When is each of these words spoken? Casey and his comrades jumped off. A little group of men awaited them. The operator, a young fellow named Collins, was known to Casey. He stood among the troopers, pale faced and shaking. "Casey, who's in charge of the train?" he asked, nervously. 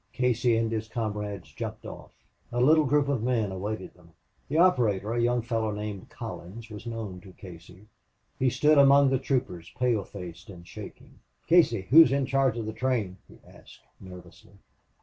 Casey 0.13 0.57
and 0.57 0.71
his 0.71 0.87
comrades 0.87 1.51
jumped 1.53 1.85
off. 1.85 2.11
A 2.51 2.59
little 2.59 2.85
group 2.85 3.07
of 3.07 3.21
men 3.21 3.51
awaited 3.51 3.93
them. 3.93 4.13
The 4.49 4.57
operator, 4.57 5.13
a 5.13 5.21
young 5.21 5.43
fellow 5.43 5.69
named 5.69 6.09
Collins, 6.09 6.71
was 6.71 6.87
known 6.87 7.21
to 7.21 7.33
Casey. 7.33 7.85
He 8.39 8.49
stood 8.49 8.79
among 8.79 9.11
the 9.11 9.19
troopers, 9.19 9.71
pale 9.77 10.03
faced 10.03 10.49
and 10.49 10.67
shaking. 10.67 11.19
"Casey, 11.45 11.81
who's 11.91 12.11
in 12.11 12.25
charge 12.25 12.57
of 12.57 12.65
the 12.65 12.73
train?" 12.73 13.17
he 13.27 13.37
asked, 13.45 13.81
nervously. 13.99 14.53